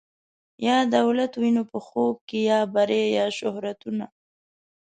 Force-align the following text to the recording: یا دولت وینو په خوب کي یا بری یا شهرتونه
یا 0.65 0.77
دولت 0.95 1.31
وینو 1.41 1.63
په 1.71 1.77
خوب 1.87 2.15
کي 2.29 2.39
یا 2.51 2.59
بری 2.73 3.03
یا 3.17 3.25
شهرتونه 3.39 4.05